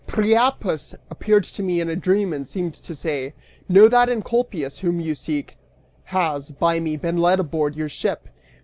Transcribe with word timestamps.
"Priapus 0.07 0.95
appeared 1.11 1.43
to 1.43 1.61
me 1.61 1.79
in 1.79 1.87
a 1.87 1.95
dream 1.95 2.33
and 2.33 2.49
seemed 2.49 2.73
to 2.73 2.95
say 2.95 3.35
Know 3.69 3.87
that 3.87 4.09
Encolpius, 4.09 4.79
whom 4.79 4.99
you 4.99 5.13
seek, 5.13 5.57
has, 6.05 6.49
by 6.49 6.79
me, 6.79 6.97
been 6.97 7.19
led 7.19 7.39
aboard 7.39 7.75
your 7.75 7.87
ship!" 7.89 8.27